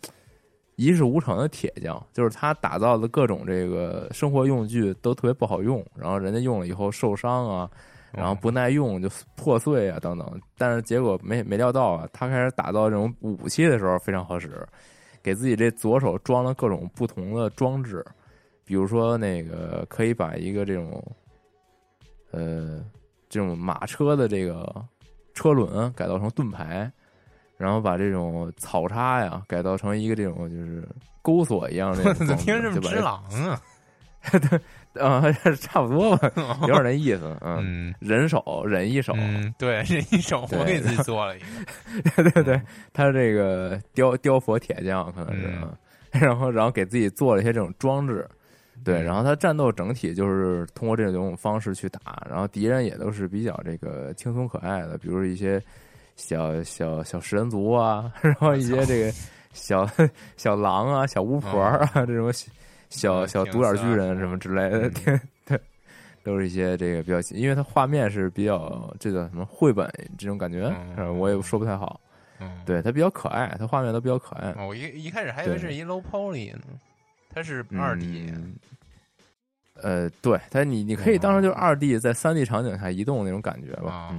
[0.76, 7.70] 一事无成的铁匠，就是他打造的各种这个生活用具都特别不好用，然后人家用了以后受伤啊，
[8.10, 10.40] 然后不耐用就破碎啊等等。
[10.56, 14.66] 但是结果没没料到啊，他开始打造这种武器的时候非常好使，
[15.22, 18.04] 给自己这左手装了各种不同的装置，
[18.72, 21.04] 比如说那个可以把一个这种，
[22.30, 22.82] 呃，
[23.28, 24.82] 这种马车的这个
[25.34, 26.90] 车轮改造成盾牌。
[27.58, 30.82] 然后把这种草叉呀改造成一个这种就是
[31.20, 33.60] 钩索一样的， 听着这么直狼啊！
[34.98, 35.30] 啊，
[35.60, 36.32] 差不多吧，
[36.62, 37.36] 有点那意思。
[37.42, 41.40] 嗯，嗯人手人一手，嗯，对，人一手 我给自己做了一
[42.16, 45.76] 个，对对对，他这个雕雕佛铁匠可能是，嗯
[46.20, 48.28] 然后然后给自己做了一些这种装置，
[48.84, 55.62] 对，嗯然后他战斗整体就是通过这种方式去打，然后敌人也都是比较这个轻松可爱的，比如一些
[56.16, 59.12] 小小小食人族啊， 然后一些这个
[59.52, 59.88] 小
[60.36, 62.32] 小狼啊、小巫婆啊、这种
[62.88, 65.60] 小小独眼巨人什么之类的，嗯对 对，
[66.22, 72.00] 都是一些这个比较，因为它画面是比较这个什么绘本这种感觉，嗯我也说不太好。
[72.40, 74.50] 嗯，对，它比较可爱，它画面都比较可爱。
[74.58, 76.60] 哦我一一开始还以为是一 low poly 呢，
[77.34, 78.54] 它是二 D，嗯
[79.82, 84.14] 呃，对，它你你可以当成就是二 D 在三 D 场景下移动那种感觉吧。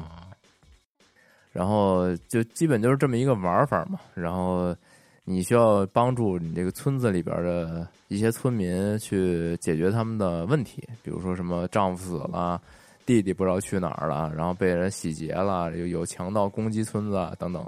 [1.51, 3.99] 然后就基本就是这么一个玩法嘛。
[4.13, 4.75] 然后
[5.23, 12.61] 你需要帮助你这个村子里边的一些村民去解决他们的问题，比如说什么丈夫死了。
[13.05, 17.61] 弟弟不知道去哪儿了，然后被人洗劫了，有有强盗攻击村子啊等等，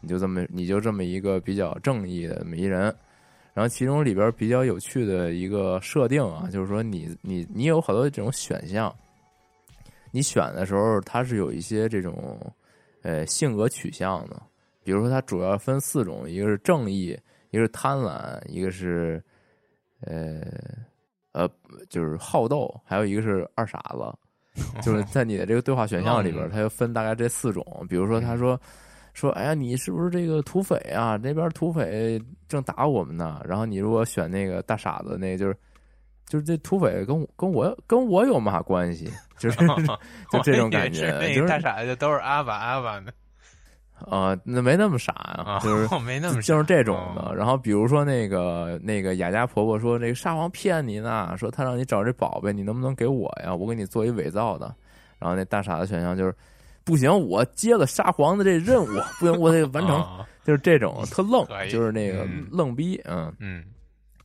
[0.00, 2.94] 你就这么你就这么一个比较正义的这么一人，
[3.56, 8.94] 然后其中里边比较有趣的一个设定啊，就是说你你你有好多这种选项，
[10.10, 12.38] 你选的时候它是有一些这种
[13.00, 14.36] 呃性格取向的，
[14.84, 17.18] 比如说它主要分四种，一个是正义，
[17.50, 19.24] 一个是贪婪，一个是
[20.00, 20.42] 呃
[21.32, 21.48] 呃
[21.88, 24.14] 就是好斗，还有一个是二傻子。
[24.82, 27.64] 就是 在你的这个对话选项里边，它就分大概这四种。
[27.88, 28.60] 比如说，他说
[29.16, 31.18] 说，哎呀，你是不是这个土匪啊？
[31.22, 33.40] 那边土匪正打我们呢。
[33.44, 35.56] 然后你如果选那个大傻子，那就是
[36.26, 39.10] 就是这土匪跟我跟我跟我有嘛关系？
[39.38, 39.56] 就是
[40.30, 41.10] 就这种感觉，
[41.48, 43.12] 大傻子都是阿巴阿巴的
[44.10, 47.22] 啊，那没那么傻，啊，就是 没那么就是这种的。
[47.22, 53.54] 哦然后比如说那个那个雅家婆婆说，这个沙皇骗你呢，说他让你找这宝贝，你能不能给我呀？
[53.54, 54.74] 我给你做一伪造的。
[55.18, 56.34] 然后那大傻子选项就是，
[56.86, 58.86] 不行，我接了沙皇的这任务，
[59.18, 60.00] 不行，我得完成。
[60.00, 63.34] 啊就是这种特愣就是那个嗯愣逼，嗯。
[63.40, 63.64] 嗯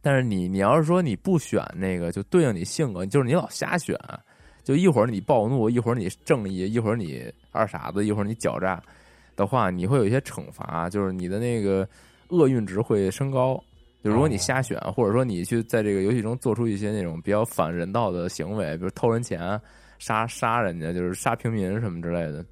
[0.04, 3.98] 但是你你要是说你不选那个，就对应你性格，就是你老瞎选，
[4.64, 8.80] 就一会儿你暴怒，一会儿你正义，一会儿你二傻子，一会儿你狡诈
[9.36, 11.88] 的话，你会有一些惩罚，就是你的那个
[12.30, 13.60] 厄运值会升高。
[14.04, 19.60] 就如果你瞎选，或者说你去在这个游戏中做出一些那种比较反人道的行为，比如偷人钱、
[20.02, 22.44] 杀杀人家，就是杀平民什么之类的，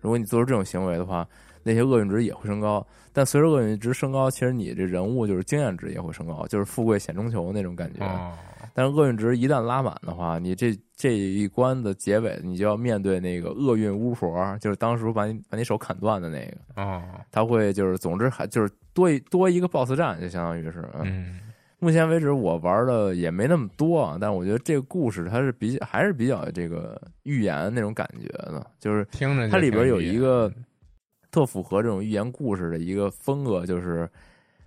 [0.00, 1.26] 如果你做出这种行为的话，
[1.62, 2.84] 那些厄运值也会升高。
[3.12, 8.04] 但随着厄运值升高，其实你这人物就是经验值也会升高，就是富贵险中求那种感觉。
[8.04, 8.32] 哦
[8.74, 20.80] 但是厄运值一旦拉满的话，你这这一关的结尾，你就要面对那个厄运巫婆，就是当时把你把你手砍断的那个，哦他会就是总之还就是多一多一个 BOSS 战，就相当于是。
[20.94, 21.40] 嗯嗯
[21.78, 30.50] 目前为止我玩的也没那么多啊，但是我觉得这个故事它是比较还是比较这个寓言那种感觉的，就是听着它里边有一个
[31.30, 34.08] 特符合这种寓言故事的一个风格，就是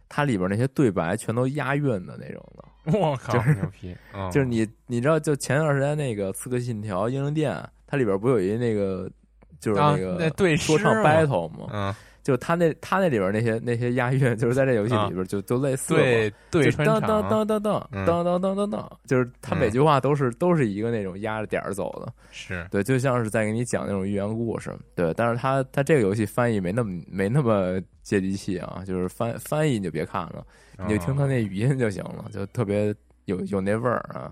[0.08, 2.63] 它里边那些对白全都押韵的那种的。
[2.98, 3.95] 我靠，就是牛逼！
[4.13, 7.52] 嗯 就是你你知道，就前段时间那个《刺客信条：英灵殿》，
[7.86, 9.10] 它里边不有一那个
[9.60, 11.95] 就是啊那个那对说唱 battle 吗？
[12.30, 16.00] 嗯，就他那他那里边那些那些押韵，就是在这游戏里边就都类似嘛。
[16.00, 17.60] 对对当当肠当当
[18.06, 25.12] 当当当当当，就是他每句话都是都是一个那种压着点儿走的，是对，就像是在给你讲那种寓言故事，对。
[25.15, 30.46] 但是他他这个游戏翻译没那么没那么接地气啊，就是翻翻译你就别看了，
[30.78, 32.94] 你就听他那语音就行了，就特别
[33.26, 34.32] 有有那味儿啊。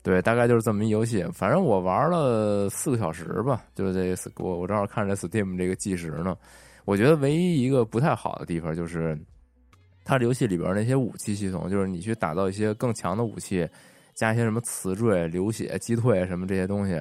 [0.00, 1.22] 对，大概就是这么一游戏。
[1.34, 6.36] 反正我玩了四个小时吧，就是这我我正好看这 Steam 这个计时呢。
[6.88, 9.14] 我觉得唯一一个不太好的地方就是，
[10.06, 13.68] 它这游戏里边那些武器系统，就是你去打造一些更强的武器，
[14.14, 16.98] 加一些什么词缀、流血、击退什么这些东西，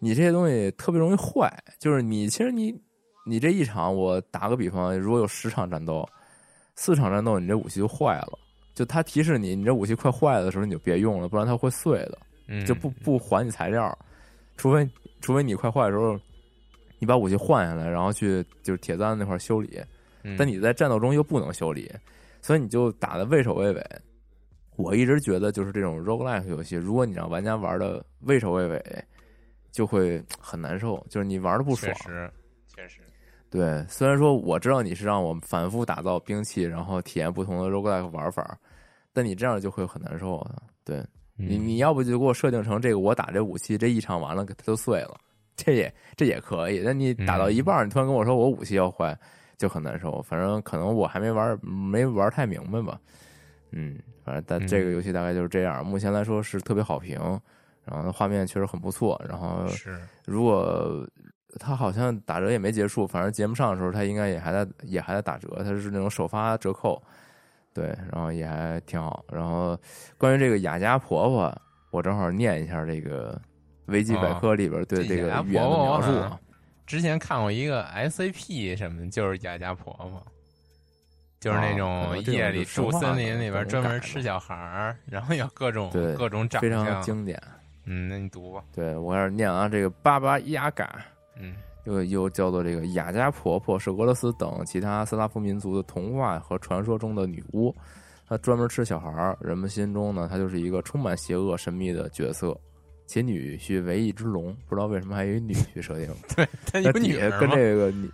[0.00, 1.50] 你这些东西特别容易坏。
[1.78, 2.78] 就是你其实你
[3.24, 6.06] 你这一场，我打个比方，如果有十场战斗，
[6.76, 8.38] 四场战斗你这武器就坏了。
[8.74, 12.18] 就它提示你，你这武器快坏了的时候，你就别用了，不然它会碎的。
[12.48, 13.98] 嗯就不不还你材料，
[14.58, 14.86] 除非
[15.22, 16.20] 除非你快坏的时候，
[17.00, 19.80] 你把武器换下来，然后去就是铁簪那块修理。
[20.22, 21.90] 嗯但你在战斗中又不能修理，
[22.42, 23.82] 所以你就打的畏首畏尾。
[24.76, 29.04] 我一直觉得，就是这种 roguelike 游戏，如果你让玩家玩的畏首畏尾，
[29.72, 32.04] 就会很难受，就是你玩的不爽确。
[32.04, 32.30] 实
[32.76, 33.00] 确实
[33.48, 38.58] 对，虽然说我知道你是让我反复打造兵器，然后体验不同的 roguelike 玩法，
[39.12, 40.62] 但你这样就会很难受的。
[40.84, 41.04] 对
[41.36, 45.18] 你，嗯你要不就给我设定成这个，我打这武器这一场完了，它就碎了，
[45.64, 46.82] 这也这也可以。
[46.82, 49.16] 但你打到一半，你突然跟我说我武器要坏，
[49.58, 50.22] 就很难受。
[50.22, 52.98] 反正可能我还没玩没玩太明白吧。
[53.72, 55.84] 嗯，反正但这个嗯游戏大概就是这样。
[55.84, 57.18] 目前来说是特别好评，
[57.84, 59.20] 然后画面确实很不错。
[59.28, 61.06] 然后是，如果
[61.58, 67.00] 它好像打折也没结束，反正节目上的时候它应该也还在也还在打折，它是那种首发折扣，
[67.72, 69.24] 对，然后也还挺好。
[69.32, 69.78] 然后
[70.16, 73.40] 关于这个雅家婆婆，我正好念一下这个
[73.86, 76.10] 维基百科里边对这个描述。
[76.86, 80.22] 之前看过一个 SCP 什么的，就是雅家婆婆，
[81.38, 87.00] 就是那种夜里住森林里边专门吃小孩儿，然后有各种对各种长非常。
[87.02, 87.40] 经典。
[87.84, 88.62] 嗯，那你读吧。
[88.74, 91.04] 对我开始念啊，这个巴巴亚嘎
[91.36, 97.74] 嗯又又叫做这个雅加婆婆，是俄罗斯等其他斯拉夫民族的童话和传说中的女巫。
[98.28, 102.56] 她专门吃小孩儿，人们心中呢，她就是一个充满邪恶、神秘的角色。
[103.10, 106.06] 其女婿为一只龙，不知道为什么还有一女婿设定。
[106.36, 107.56] 对，他那女儿吗？
[107.56, 108.08] 这个女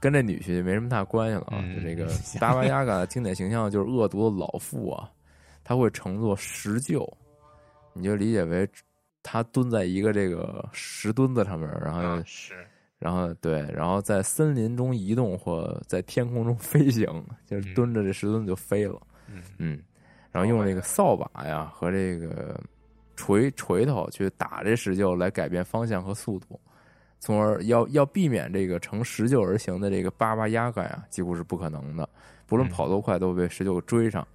[0.00, 1.60] 跟这女婿没什么大关系了啊。
[1.62, 2.06] 嗯就这个
[2.40, 5.10] 达巴巴亚嘎的经典形象就是恶毒的老妇啊，
[5.62, 7.06] 他会乘坐石臼，
[7.92, 8.66] 你就理解为
[9.22, 12.54] 他蹲在一个这个石墩子上面，然后、啊，是，
[12.98, 17.04] 然后对，然后在森林中移动或在天空中飞行，
[17.44, 18.98] 就是嗯蹲着这石墩子就飞了。
[19.26, 19.82] 嗯嗯，
[20.32, 22.58] 然后用这个扫把呀和这个
[23.18, 26.58] 锤锤头去打这石臼来改变方向和速度，
[27.18, 32.08] 从而要要避免这个乘石臼而行的这个巴巴亚嘎呀，几乎是不可能的。
[32.46, 34.26] 不论嗯跑多快，都会被石臼追上。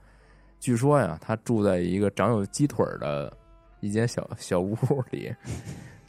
[0.60, 3.36] 据说呀，他住在一个长有鸡腿儿的
[3.80, 4.76] 一间小小屋
[5.10, 5.34] 里，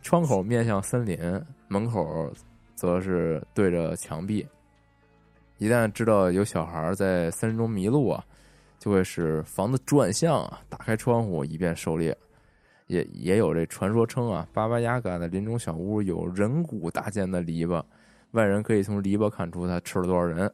[0.03, 1.19] 窗口面向森林，
[1.69, 2.29] 门口
[2.75, 4.45] 则是对着墙壁。
[5.59, 8.25] 一旦知道有小孩在森林中迷路啊，
[8.81, 12.17] 就会使房子转向啊，打开窗户以便狩猎。
[12.87, 17.83] 也也有这传说称啊，巴巴雅嘎的林中小屋有人骨搭建的篱笆，
[18.33, 20.53] 外人可以从篱笆看出他吃了多少人。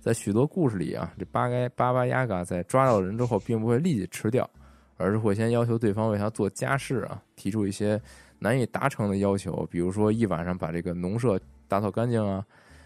[0.00, 4.48] 在许多故事里啊，这巴该巴巴雅嘎在抓到人之后，并不会立即吃掉，
[4.96, 8.00] 而是会先要求对方为他做家事啊，提出一些
[8.38, 12.44] 难以达成的要求，比如说一晚上把这个农舍打扫干净啊，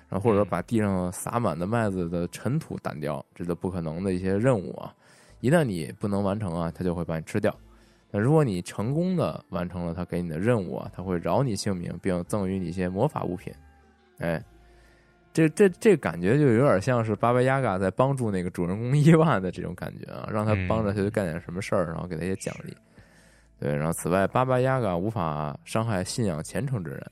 [0.09, 4.95] 然后或者把地上撒满的麦子的尘土掸掉，这都不可能的一些任务啊。
[5.41, 7.55] 一旦你不能完成啊，他就会把你吃掉。
[8.11, 13.53] 那如果你成功的完成了他给你的任务啊，他会饶你性命，并赠予你一些魔法物品。
[14.19, 14.43] 哎，
[15.33, 22.77] 这这这感觉就有点像是巴巴亚嘎在帮助那个主人公伊万的这种感觉啊，让他帮着他去干点什么事儿，然后给他一些奖励。
[23.59, 27.03] 对，然后此外，巴巴亚嘎无法伤害信仰虔诚之人。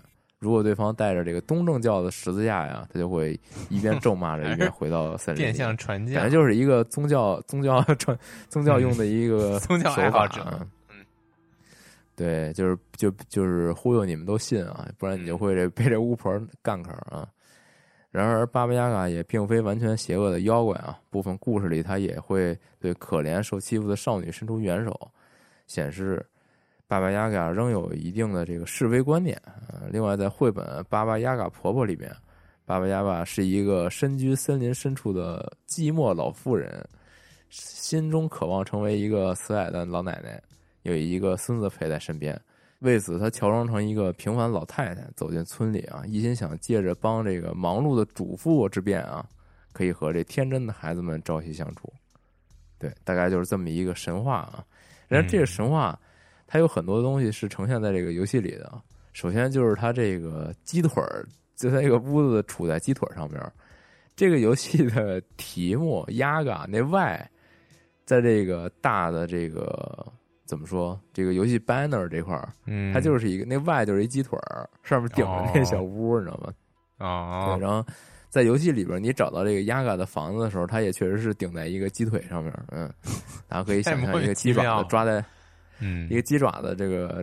[0.40, 5.40] 如果对方带着这个东正教的十字架呀，他就会一边咒骂着，一边回到森林。
[5.42, 8.16] 变相传教，感觉就是一个宗教宗教传
[8.48, 10.66] 宗教用的一个 宗教手爱好者
[12.18, 17.28] 对，就是就就是忽悠你们都信啊，不然你就会这被这巫婆干坑啊。
[18.10, 25.10] 然而，巴巴亚嘎也并非完全邪恶的妖怪啊，部分故事里他也会对可怜受欺负的少女伸出援手，
[25.68, 26.26] 显示
[26.88, 29.86] 巴巴亚嘎仍有一定的这个是非观念啊。
[29.92, 32.10] 另外，在绘本《巴巴亚嘎婆婆》里面，
[32.64, 36.84] 巴巴亚嘎是一个身居森林深处的寂寞老妇人，
[37.50, 40.42] 心中渴望成为一个慈爱的老奶奶，
[40.88, 42.40] 有一个孙子陪在身边。
[42.80, 49.26] 为此，他乔装成一个平凡老太太走进村里啊，一心想借着帮这个忙碌的主妇之便啊，
[49.72, 51.92] 可以和这天真的孩子们朝夕相处。
[52.78, 54.64] 对，大概就是这么一个神话啊。
[55.08, 55.98] 然后这个神话，
[56.46, 58.80] 它有很多东西是呈现在这个游戏里的。
[59.12, 63.42] 首先就是它这个鸡腿儿，就在一个屋子杵在鸡腿上面。
[64.14, 67.30] 这个游戏的题目“压嘎”那 Y，
[68.04, 70.06] 在这个大的这个
[70.48, 70.98] 怎么说？
[71.12, 76.52] 这个游戏 banner 这块儿，嗯，它就是一个那外就是一鸡腿儿，上面顶着那小屋，你知道吗？
[77.06, 77.84] 哦对，，然后
[78.30, 82.90] 在游戏里边，你找到这个压嘎的房子的时候，它也确实是顶在一个鸡腿上面，嗯，
[83.46, 85.22] 然后可以想象一个鸡爪子抓在
[85.80, 87.22] 嗯一个鸡爪子这个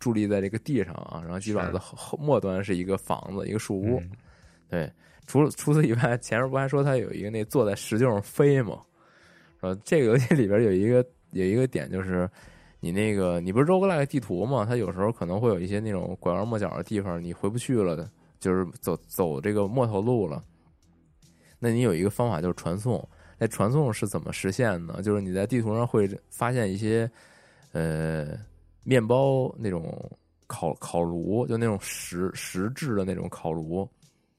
[0.00, 3.98] 伫立在这个地上啊，然后鸡爪子后后末端是一个房子，一个树屋。
[3.98, 4.10] 嗯
[4.70, 4.92] 对，
[5.26, 8.80] 除了除此以外，前面不还说它有一个那坐在石臼上飞吗？
[9.60, 12.28] 呃，这个游戏里边有一个有一个点就是，
[12.80, 14.64] 你那个你不是 roguelike 地图吗？
[14.68, 18.10] 它有时候可能会有一些那种拐弯抹角的地方，你回不去了的，
[18.40, 20.42] 就是走走这个末头路了。
[21.58, 25.02] 那你有一个方法就是传送，那传送是怎么实现呢？
[25.02, 27.10] 就是你在地图上会发现一些
[27.72, 28.38] 呃
[28.84, 30.10] 面包那种
[30.46, 33.86] 烤烤炉，就那种石石制的那种烤炉，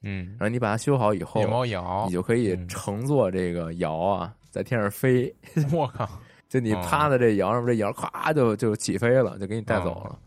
[0.02, 5.32] 嗯，然后你把它修好以后，面包窑你，就可以嗯乘坐这个窑啊，在天上飞。
[5.74, 6.09] 我靠，
[6.50, 10.20] 就你趴在这摇上面，这摇咵就就起飞了，就给你带走了。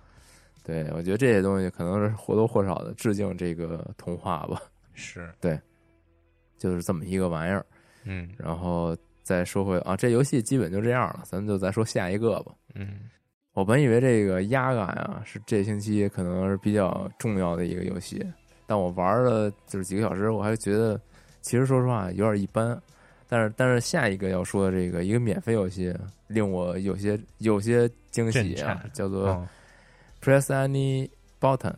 [0.65, 4.63] 对，我觉得这些东西可能是或多或少的致敬这个童话吧，
[4.95, 5.61] 是对，
[6.57, 7.67] 就是这么一个玩意儿。
[8.05, 12.53] 嗯然后再说回啊，这游戏基本就这样了，咱们就再说下一个吧。
[12.75, 13.11] 嗯
[13.55, 18.25] 我本以为这个压感啊是这星期可能是比较重要的一个游戏，
[18.67, 20.99] 但我玩了就是几个小时，我还觉得
[21.41, 22.81] 其实说实话有点一般。
[23.33, 25.91] 但是但是下一个要说的这个一个免费游戏
[26.27, 29.49] 令我有些有些惊喜，啊叫做哦
[30.23, 31.09] Press Any
[31.41, 31.73] Button，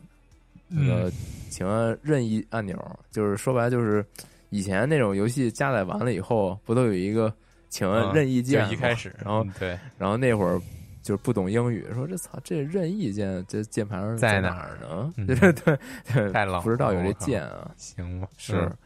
[0.67, 1.13] 那个嗯
[1.49, 2.77] 请按任意按钮，
[3.09, 4.05] 就是说白了就是
[4.49, 7.33] 以前那种游戏加载完了以后，不都有一个
[7.69, 9.79] 请按嗯任意键一开始，然后嗯对。
[9.97, 10.61] 然后那会儿
[11.01, 15.13] 就是不懂英语，说这操这任意键这键盘在哪儿呢？
[15.15, 15.25] 嗯。
[15.39, 15.79] 对对
[16.13, 17.71] 对，太老不知道有这键啊。
[17.77, 18.57] 行吧，是。
[18.57, 18.77] 嗯，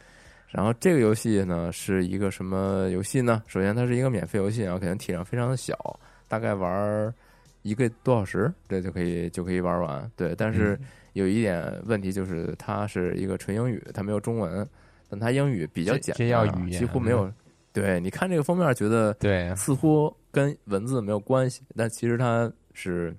[0.50, 3.44] 然后这个游戏呢是一个什么游戏呢？
[3.48, 7.14] 首先它是一个免费游戏，然后肯定体量非常的小，大概玩
[7.62, 10.12] 一个多小时，这就可以就可以玩完。
[10.16, 14.68] 对，但是嗯有一点问题就是它是一个纯英语，它没有中文，
[15.10, 17.32] 但它英语比较简单几乎没有。
[17.72, 23.16] 对，你看这个封面，觉得对，似乎跟文字没有关系，但其实它是。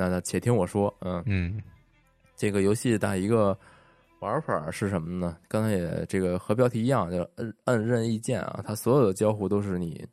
[0.00, 1.60] 那那且听我说，嗯，嗯
[2.36, 3.58] 这个游戏打一个
[4.20, 5.36] 玩法是什么呢？
[5.46, 10.04] 刚才也这个和标题一样，就摁摁任意键啊，它所有的交互都是你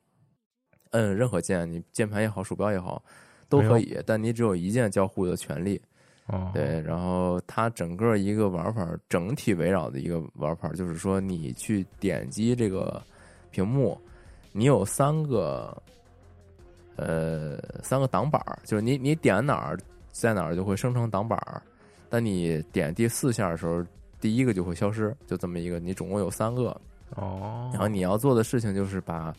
[0.91, 3.03] 摁任何键，你键盘也好，鼠标也好
[3.49, 5.81] 都可以，但你只有一键交互的权利。
[6.27, 12.99] 哦，对，然后它整个一个玩法整体围绕的一个玩法，就是说你去点击这个
[13.51, 13.99] 屏幕，
[14.51, 15.75] 你有三个
[16.95, 19.77] 呃三个挡板儿，就是你你点哪儿
[20.11, 21.39] 在哪儿就会生成挡板
[22.05, 23.83] 儿，但你点第四下的时候，
[24.21, 26.79] 第一个就会消失，就这么一个，你总共有三个，
[27.15, 29.35] 哦，然后你要做的事情就是把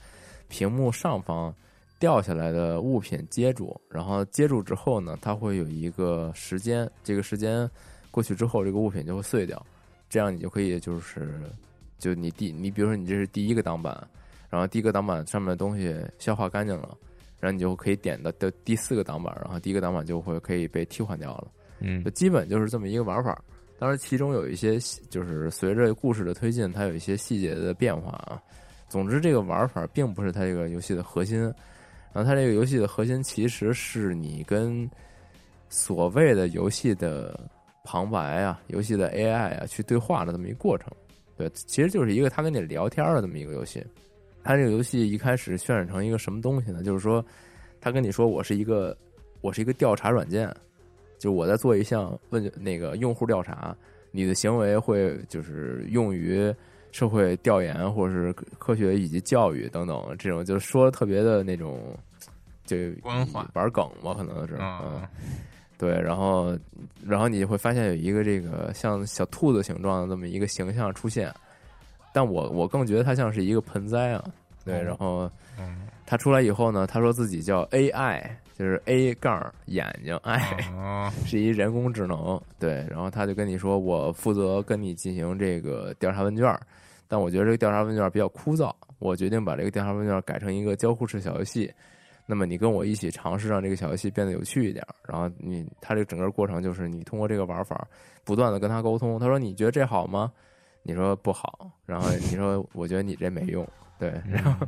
[0.48, 1.54] 屏幕上方
[1.98, 7.68] 掉下来的物品接住，然后接住之后呢，它会有一个时间，这个时间
[8.10, 9.64] 过去之后，这个物品就会碎掉，
[10.08, 11.40] 这样你就可以就是
[11.98, 14.06] 就你第你比如说你这是第一个挡板，
[14.50, 16.96] 然后第一个挡板上面的东西消化干净了，
[17.40, 21.48] 然后你就可以点到的第四个挡板，然后第一个挡板就会可以被替换掉了。
[21.80, 23.40] 嗯基本就是这么一个玩法。
[23.78, 28.40] 当然，其中有一些细就是随着故事的推进，它有一些细节的变化啊。
[28.88, 31.40] 总之，这个玩法并不是它这个游戏的核心。
[32.12, 34.88] 然后，它这个游戏的核心其实是你跟
[35.68, 37.38] 所谓的游戏的
[37.84, 40.88] 旁白啊、游戏的 AI 啊去对话的这么一个过程。
[41.36, 43.84] 对，其实就是一个他跟你聊天的这么一个游戏。
[44.42, 46.82] 它这个游戏一开始渲染成一个什么东西呢？
[46.82, 47.22] 就是说，
[47.78, 48.96] 他跟你说我是一个
[49.42, 50.48] 我是一个调查软件，
[51.18, 53.74] 就我在做一项问那个用户调查，
[54.10, 56.54] 你的行为会就是用于
[56.92, 61.96] 社会调研或者是科学以及教育等等这种，就说的特别的那种，
[62.64, 63.48] 就官话。
[63.54, 64.66] 玩梗吧，可能是嗯。
[64.66, 65.10] 啊，
[65.78, 66.56] 对，然后
[67.04, 71.30] 然后你会发现有一个这个像小兔子形状的这么一个形象出现，
[72.14, 74.24] 但我我更觉得它像是一个盆栽啊，
[74.64, 78.22] 对，哦然后嗯它出来以后呢，他说自己叫 AI，
[78.54, 80.40] 就是 A 杠眼睛 I。
[80.72, 86.61] 哦， 是一人工智能，对，然后他就跟你说，我负责跟你进行这个调查问卷儿，
[87.09, 91.70] 但我觉得这个调查问卷儿比较枯燥，我决定把这个调查问卷儿改成一个交互式小游戏。
[92.24, 97.86] 那么你跟我一起尝试让这个小游戏变得有趣一点儿，然后你他这个整个过程就是你通过这个玩法
[98.24, 100.32] 不断的跟他沟通，他说你觉得这好吗？
[100.82, 103.66] 你说不好，然后你说我觉得你这没用，
[103.98, 104.66] 对，然后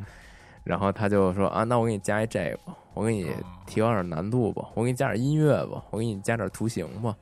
[0.69, 3.27] 然后他就说啊，那我给你加一这个吧，我给你
[3.66, 7.16] 提高点难度吧，我给你加点音乐吧，我给你加点图形吧。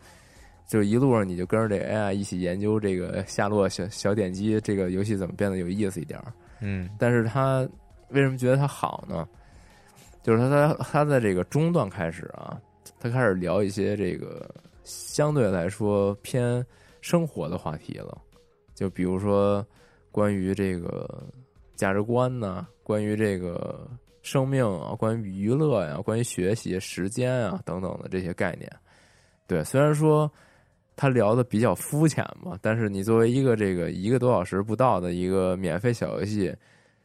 [0.66, 6.32] 就一路上你就跟着这 AI 一起研究这个夏洛小小点击这个游戏怎么变得有意思一点儿。
[6.60, 7.60] 嗯但是他
[8.08, 9.28] 为什么觉得它好呢？
[10.24, 12.60] 就是他他他在这个中段开始啊，
[12.98, 16.66] 他开始聊一些这个相对来说偏
[17.00, 18.18] 生活的话题了，
[18.74, 19.64] 就比如说
[20.10, 21.22] 关于这个
[21.76, 23.88] 价值观呢、关于这个
[24.22, 28.68] 生命啊，关于娱乐呀、关于学习时间啊等等的这些概念。
[29.46, 30.28] 对，虽然说
[30.96, 36.52] 他聊的比较肤浅嘛，但是你作为一个这个一个多小时不到的一个免费小游戏，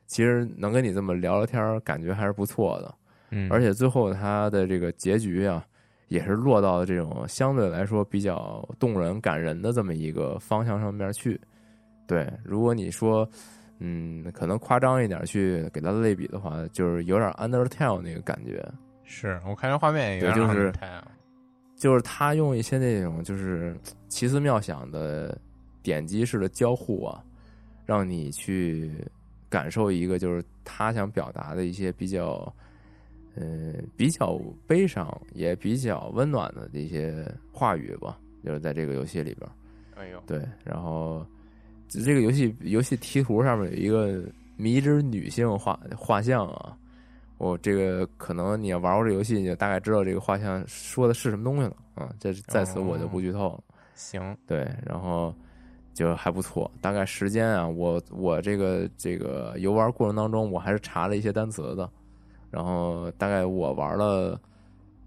[0.07, 2.95] 其实能跟你这么聊聊天儿，感觉还是不错的。
[3.30, 5.63] 嗯，而且最后他的这个结局啊，
[6.07, 11.39] 也是落到了这种相对来说比较动人、感人的这么一个方向上面去。
[12.07, 13.30] 对，如果你说，
[13.84, 18.63] 嗯，可能夸张一点去给它类比的话，就是有点 Undertale 那个感觉，
[19.03, 20.73] 是我看这画面也有点对就是
[21.75, 23.75] 就是他用一些那种就是
[24.07, 25.36] 奇思妙想的
[25.82, 27.23] 点击式的交互啊，
[27.84, 28.91] 让你去
[29.49, 32.53] 感受一个就是他想表达的一些比较，
[33.34, 39.51] 呃，比较悲伤也比较温暖的一些话语吧，就是在这个游戏里边儿。
[39.99, 41.25] 哎呦，对，然后
[41.92, 44.24] 这个游戏游戏题图上面有一个
[44.56, 46.78] 迷之女性画画像啊，
[47.38, 52.10] 我这个可能你要玩过这游戏，你就大概知道这个画像说的是什么东西了啊。
[52.20, 53.64] 这在此我就不剧透了。
[53.94, 55.36] 行，对，然后
[55.94, 56.72] 就还不错。
[56.80, 61.89] 大概时间啊，我我这个这个游玩过程当中，我还是查了一些单词的。
[62.50, 64.39] 然后大概我玩了，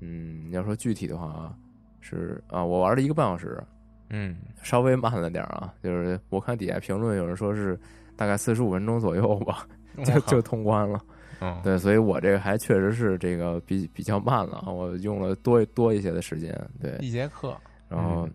[0.01, 1.55] 嗯，要说具体的话啊，
[2.01, 3.63] 是啊，我玩了一个半小时，
[4.11, 5.73] 嗯，稍微慢了点儿啊。
[5.83, 7.79] 就是我看底下评论有人说是
[8.17, 9.67] 大概四十五分钟左右吧，
[10.05, 11.01] 就就通关了。
[11.41, 16.53] 嗯，对，所以我这个还确实是这个比比较慢了啊，我用了多多一些的时间。
[16.81, 17.57] 对，一节课，
[17.89, 18.27] 然后。
[18.27, 18.33] 嗯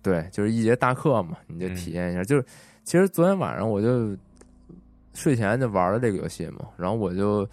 [0.00, 2.22] 对，就是一节大课嘛，你就体验一下。
[2.22, 2.46] 就是
[2.84, 4.16] 其实昨天晚上我就
[5.12, 7.46] 睡前就玩了这个游戏嘛，然后我就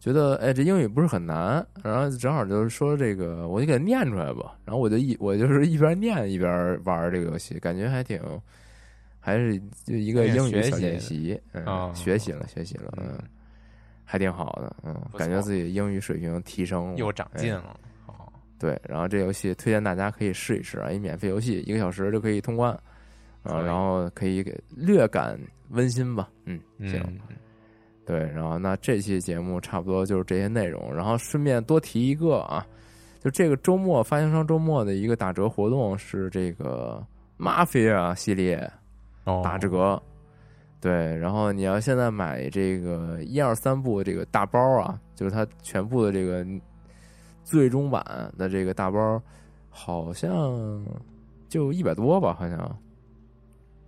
[0.00, 4.56] 觉得，哎，这英语不是很难，然后正好就是说这个，我就给它念出来吧。
[4.64, 8.18] 然后我就一我就是一边念一边玩这个游戏，感觉还挺，
[9.20, 13.18] 还是就一个英语小练习，嗯，学习了学习了，嗯，
[14.02, 17.78] 还挺好的，嗯，感觉自己英语水平提升了，又长进了。
[18.58, 22.72] 对，然后这游戏推荐大家可以试一试啊，一免费游戏，一个小时就可以通关，
[23.42, 25.38] 啊，然后可以给略感
[25.70, 27.02] 温馨吧，嗯，行，
[28.10, 32.66] 对，然后那这期节目差不多就是这些内容，然后顺便多提一个啊，
[33.20, 37.00] 就这个周末发行商周末的一个打折活动是这个
[37.38, 38.68] Mafia 系列
[39.24, 40.02] 打折，
[40.80, 46.44] 对，然后你要现在买这个一二三部这个大包啊，就是它全部的这个。
[47.42, 48.04] 最终版
[48.38, 49.20] 的这个大包，
[49.70, 50.84] 好像
[51.48, 52.78] 就一百多吧，好像。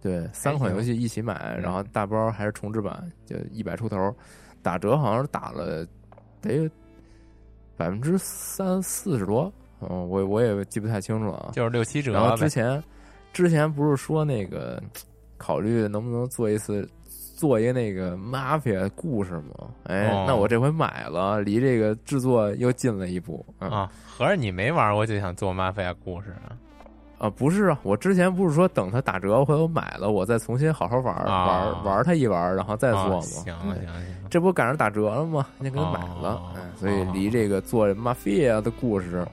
[0.02, 4.14] 对，三款游戏一起买，然后大包还是重置版，就一百出头，
[4.62, 5.86] 打折好像是打了
[6.40, 6.68] 得
[7.76, 9.50] 百分之三四十多，
[9.80, 11.50] 嗯，我我也记不太清楚了啊。
[11.52, 12.12] 就是六七折。
[12.12, 12.82] 然后之前
[13.32, 14.82] 之前不是说那个
[15.38, 16.86] 考虑能不能做一次。
[17.34, 19.68] 做一个那个 mafia 故事嘛？
[19.84, 23.90] 哎，那我这回买了，离这个制作又近了一步啊！
[24.06, 26.54] 合着你没玩过就想做 mafia 故事啊？
[27.22, 33.20] 啊，不是啊，我之前不是说等它打折，回头买了，我再重新好好玩玩玩它一玩，然后再做吗？
[33.20, 33.86] 行行行，
[34.28, 35.46] 这不赶上打折了吗？
[35.58, 36.42] 那给它买了，
[36.78, 39.24] 所以离这个做 mafia 的故事。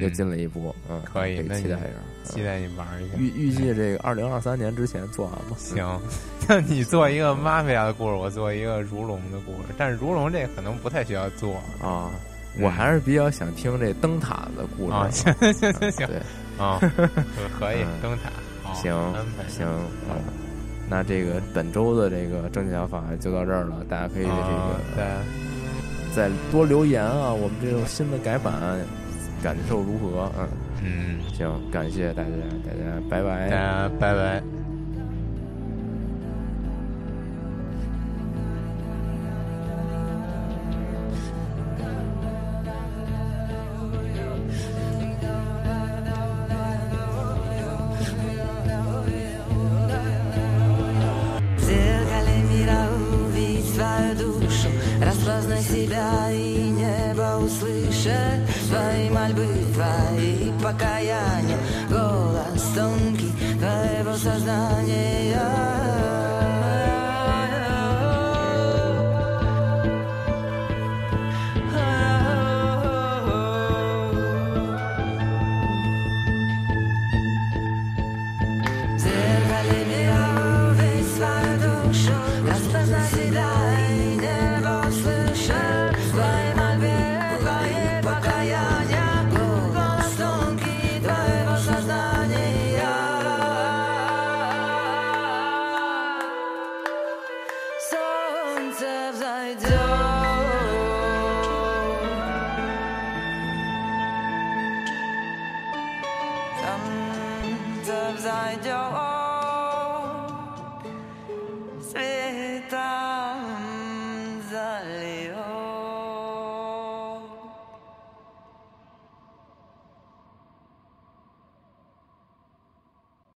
[0.00, 1.78] 又近了一步，嗯，可以，期待一下，
[2.24, 3.16] 期待你玩一下。
[3.18, 5.54] 预预计这个二零二三年之前做完吧。
[5.58, 6.00] 行，
[6.48, 9.74] 那你做一个玛菲亚的故事，我做一个如龙的故事。
[9.76, 12.10] 但是如龙这可能不太需要做啊，
[12.62, 15.10] 我还是比较想听这灯塔的故事。
[15.10, 16.18] 行行行行，对
[16.58, 16.78] 啊，
[17.58, 18.30] 可以灯塔。
[18.74, 18.92] 行
[19.48, 19.66] 行，
[20.08, 20.16] 嗯
[20.88, 24.30] 那这个本周的这个正解法就到这儿了，大家可以这
[24.96, 25.20] 个
[26.14, 28.52] 再多留言啊，我们这种新的改版。
[29.42, 30.32] 感受如何？
[30.38, 30.48] 嗯
[30.82, 32.30] 嗯，行，感谢大家，
[32.64, 34.63] 大家拜拜，大家拜拜。
[60.61, 61.57] покаяние
[61.89, 65.32] Голос тонкий твоего сознания